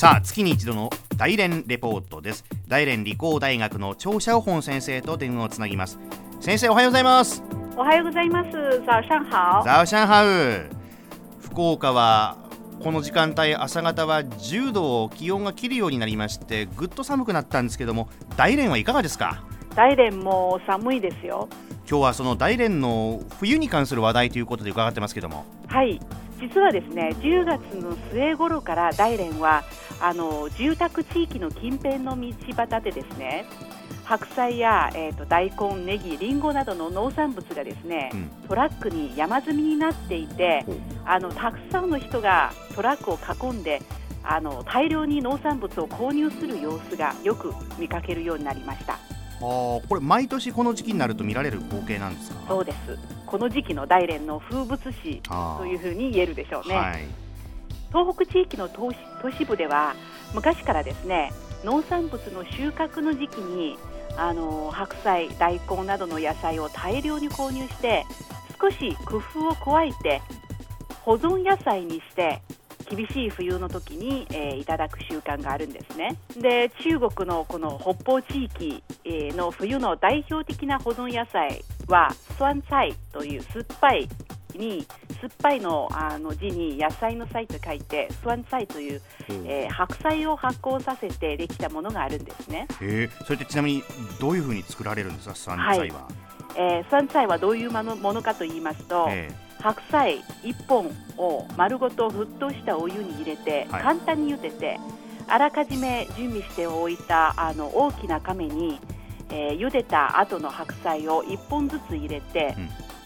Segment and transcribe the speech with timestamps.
[0.00, 0.88] さあ月に一度の
[1.18, 2.46] 大連レポートです。
[2.66, 5.98] 大連理工大学の張小本先生と電話をつなぎます。
[6.40, 7.42] 先生おはようございます。
[7.76, 8.50] おはようございます。
[8.86, 9.18] 早上
[9.58, 9.84] 好ザオ。
[9.84, 10.70] シャンハウ。
[11.42, 12.38] 福岡は
[12.82, 18.08] この時間帯朝方は10度を気温が切るようになりましてぐっと寒くなったんですけども
[18.38, 19.44] 大連はいかがですか？
[19.76, 21.46] 大連も寒いですよ。
[21.86, 25.44] 今日はその大連の冬に関する話題ということで伺ってますけども。
[25.66, 26.00] はい
[26.40, 29.64] 実はですね10月の末頃から大連は
[30.00, 33.44] あの住宅地域の近辺の道端でですね
[34.04, 40.64] 白菜や、えーと、大根、ネギ、リンゴなどの農産物がですね、うん、トラックに山積みになっていて
[41.04, 43.18] あのたくさんの人がトラックを
[43.52, 43.80] 囲んで
[44.24, 48.98] あの大量に農産物を購入する様子がよく見かけるようになりました。
[49.40, 52.40] あこれ毎年この時期になると見られる光景なんですか？
[52.48, 52.98] そうです。
[53.26, 57.06] この時期の大連の風物詩というふうに言えるでしょうね、はい、
[57.88, 58.90] 東北地域の都
[59.30, 59.94] 市部では
[60.34, 61.32] 昔からですね
[61.64, 63.78] 農産物の収穫の時期に
[64.16, 68.04] あの白菜、大根などの野菜を大量に購入して
[68.60, 70.20] 少し工夫を加えて
[71.02, 72.42] 保存野菜にして
[72.90, 76.16] 厳しい冬の時に、えー、いただく習慣があるんですね。
[76.36, 84.08] で中国のこの北方地域、えー、の冬の代表的な保存野菜は酸菜という酸っぱい
[84.54, 84.84] に
[85.20, 92.66] 酸っぱいのあの字に野菜の菜と書いて酸菜という、うん、えー、白菜を発酵させてできたものがあるんですね。
[92.80, 93.84] えー、それってちなみに
[94.20, 95.90] どういうふうに作られるんですか酸菜は、はい、
[96.56, 104.80] えー、酸菜はどういうものものかと言いますと、えー、白菜1本を丸ごと沸騰したお湯に入れて、はい、簡単に茹でて
[105.28, 108.80] あらかじめ準備しておいたあの大きな亀に、
[109.30, 112.56] えー、茹でた後の白菜を1本ずつ入れて、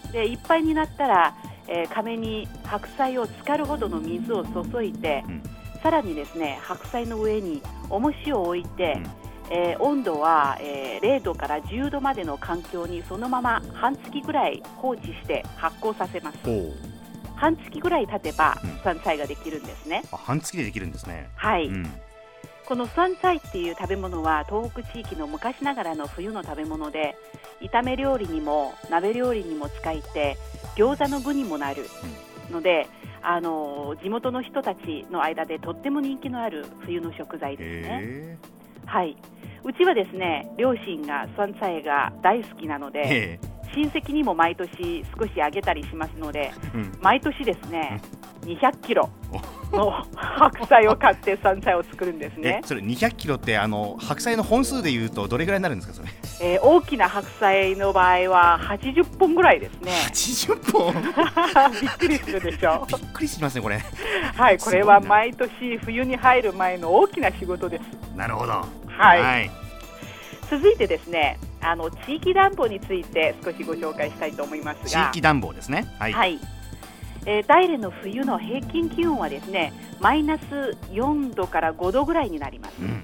[0.05, 1.35] うん、でいっぱいになったら、
[1.67, 5.43] えー、亀に白菜を浸かるほどの水を注いで、うん、
[5.83, 16.37] さらにですね白菜の上に重しを置いて、うんえー、温度は、えー、0度から10度までの環境にそのまま半月ぐらい放置して発酵させます。
[17.35, 21.29] 半月ぐらい経てば酸菜ができるんですね、うん、半月でできるんですね。
[21.35, 21.85] はい、うん、
[22.65, 27.15] この酸菜っていう食べ物は東北地域の昔ながらの冬の食べ物で
[27.61, 30.37] 炒め料理にも鍋料理にも使えて
[30.75, 31.85] 餃子の具にもなる
[32.51, 32.87] ので、
[33.21, 38.54] うん、あの地元の人たちの間でとっても人気のある冬の食材ですね。
[38.85, 39.15] はい、
[39.63, 43.39] うちはですね両親が酸菜が大好きなので、
[43.75, 48.01] 親戚にも毎年少しあげたりしますので、うん、毎年ですね、
[48.41, 49.09] 200キロ
[49.75, 52.61] の白菜を買って山菜を作るんですね。
[52.65, 56.55] それ200キロってあの白菜の本数でいうとどれぐらいになるんですかそれ？
[56.55, 59.91] えー、大きな白菜の場合は80本ぐらいですね。
[60.09, 60.93] 80本？
[61.81, 62.85] びっくりするでしょ。
[62.87, 63.79] びっくりしますねこれ。
[64.35, 68.15] はい、これは毎年冬に入る前の大きな仕事です。
[68.15, 68.53] なるほど。
[68.97, 69.51] はい、はい、
[70.49, 76.39] 続いてですねあの地域暖房について少しご紹介したいと思いますが地域暖房ですねはい、はい、
[77.25, 80.43] えー、大連の冬の平均気温はですねマイナス
[80.91, 83.03] 4度から5度ぐらいになります、うん、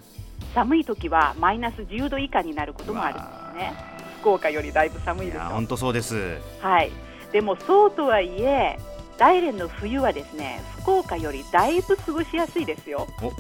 [0.54, 3.92] 寒い時はマイナス10度以下になることもあるんですね。
[4.22, 6.38] 福岡よりだいぶ寒いです本当そうです。
[6.62, 6.92] はい。
[7.32, 8.78] でもそうとはいえ
[9.18, 13.08] 大連の冬はですね福岡よりだいぶ過ごしやすいですよ。
[13.18, 13.34] おと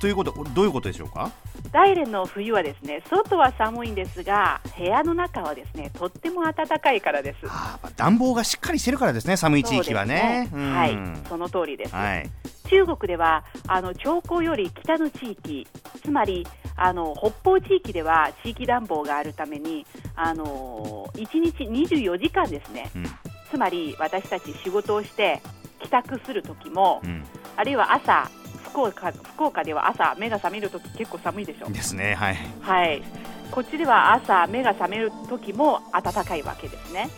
[0.00, 1.30] ということどういうことでしょうか？
[1.72, 7.38] 大連の冬はですね外は寒いんですが部屋の中はですねとっても暖かいからです。
[7.46, 10.48] あ暖房がしっかりしてるからですね寒い地域はね。
[10.52, 11.94] ねはいその通りです。
[11.94, 12.30] はい、
[12.68, 15.66] 中国ではあの長江より北の地域
[16.02, 16.46] つまり
[16.76, 19.84] あの北方地域では地域暖房があるために
[20.14, 23.04] あの1日24時間ですね、うん、
[23.50, 25.40] つまり私たち仕事をして
[25.80, 27.24] 帰宅する時も、うん、
[27.56, 28.30] あるいは朝
[28.78, 31.68] 福岡福岡では朝目が覚めるとき結構寒いでしょ。
[31.68, 33.02] ですねはい、はい、
[33.50, 37.08] こっちでは朝目が覚める時も暖かいわけですね。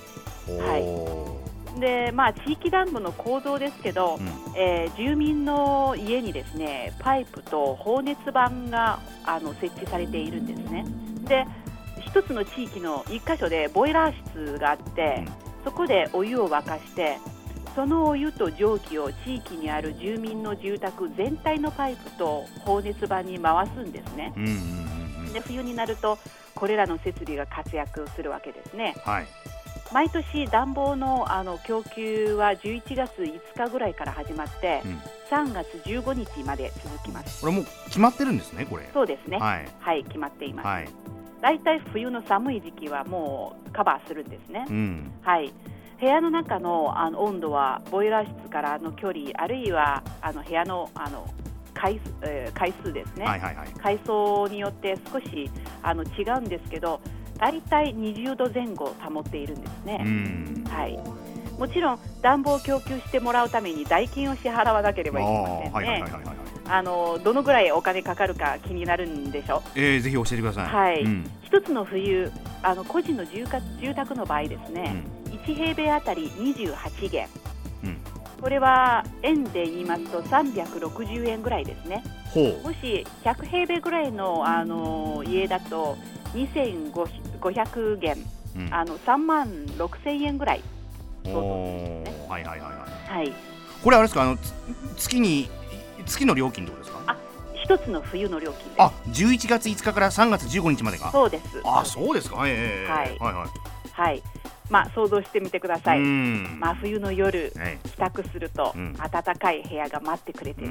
[0.58, 1.36] は
[1.76, 1.80] い。
[1.80, 4.26] でまあ地域暖房の構造ですけど、うん、
[4.56, 10.86] えー、住民の家にですねパイプと放熱板があの設置されているんですね。
[11.28, 11.46] で
[12.00, 14.14] 一つの地域の一箇所でボイラー
[14.54, 17.18] 室があって、うん、そこでお湯を沸かして
[17.74, 24.32] そのお湯と蒸気を地域にある住民の住宅全体のパイプと放熱板に回すんですね。
[25.32, 26.18] で冬になると
[26.54, 28.94] これらの設備が活躍するわけですね。
[29.04, 29.26] はい、
[29.92, 35.00] 毎年暖房のあの供給は11月5日ぐらいから始まって、うん、
[35.30, 37.40] 3月15日まで続きます。
[37.40, 38.88] これもう決まってるんですね、これ。
[38.92, 39.38] そうですね。
[39.38, 40.66] はい、はい、決まっています。
[40.66, 40.88] はい、
[41.40, 44.66] だいたい冬の寒い時期はもうカバーするんですね。
[44.68, 45.52] うん、はい。
[46.00, 51.28] 部屋の中のあの温度はボイラー室からの距離あるいはあの部屋のあの
[51.74, 55.50] 回,、えー、回数ですね、はいはいはい、階層によって少し
[55.82, 57.00] あの違うんですけど
[57.38, 60.04] 大体20度前後保っているんですね。
[60.68, 60.98] はい、
[61.58, 66.39] もちろん暖房を供給してもらうために代金を支払わなければいけませんね。
[66.72, 69.78] あのどのぐらいお金かかるか気になるんでしょう？
[69.78, 70.66] えー、ぜひ教えてください。
[70.66, 71.02] はい。
[71.02, 72.30] うん、一つの冬
[72.62, 73.44] あの個人の住
[73.80, 77.28] 住宅の場合ですね、うん、1平米あたり28元。
[77.82, 77.96] うん、
[78.40, 82.04] これは円で言いますと360円ぐらいですね。
[82.62, 85.96] もし100平米ぐらいのあの家だと
[86.34, 88.16] 2500元、
[88.56, 90.62] うん、あの3万6000円ぐらい
[91.24, 92.26] 相当ですね。
[92.28, 93.16] はいはいはいはい。
[93.16, 93.32] はい。
[93.82, 94.22] これあれですか？
[94.22, 94.38] あの
[94.96, 95.48] 月に
[96.10, 97.02] 月の料金ってことですか？
[97.06, 97.16] あ、
[97.54, 101.10] 一つの冬の料金あ、11月5日から3月15日までか。
[101.12, 101.44] そうです。
[101.64, 102.36] あ、そうですか。
[102.36, 103.48] はい、えー、はい、はいはい
[103.92, 104.22] はい。
[104.68, 106.00] まあ想像してみてください。
[106.00, 107.52] 真冬の夜、
[107.84, 108.74] 帰宅すると、
[109.10, 110.68] 暖かい部屋が待ってくれてる。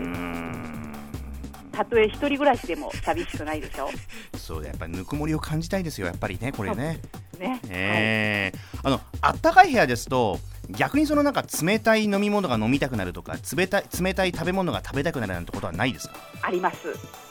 [1.71, 3.89] たとえ一人暮らしでも寂しくないでしょ？
[4.37, 6.99] そうやっぱりぬくもりを感じたいですよやっぱりねこれね
[7.37, 10.39] ね、えー、はい、あのあったかい部屋ですと
[10.69, 16.15] 逆にそのなんか冷たい飲み物が飲みたくなるとか冷たい冷たい食べ物が食べたくなるなんてことはないですか？
[16.41, 16.77] あります。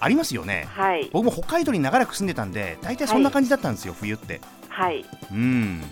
[0.01, 0.67] ありますよね。
[0.75, 1.09] はい。
[1.13, 4.41] 僕も北海道に長らく住んでたんで大体そんな感じだったんですよ、はい、冬って。
[4.69, 5.05] はい。
[5.31, 5.83] うん。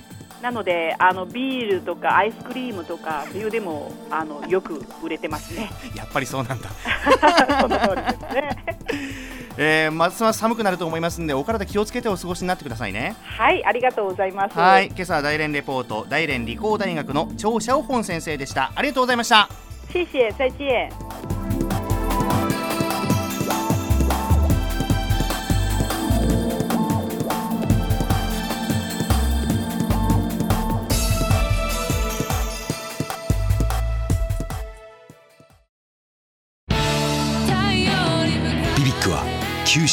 [0.42, 5.70] なのであのビールとかアイスクリームとか冬でもあのよく売れてますね。
[5.96, 6.68] やっぱりそうなんだ。
[7.62, 8.66] その通りですね
[9.58, 13.16] えー、ますます寒くなると思いますのでお体気をつけてお過ごしになってくださいね。
[13.22, 14.58] はいありがとうございます。
[14.58, 18.72] はい今朝は大連レポート大連理工大学の張シャオホン先生でした。
[18.74, 19.48] ありがとうございました。
[19.92, 21.35] 谢谢再见